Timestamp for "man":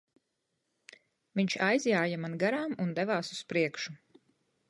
2.23-2.35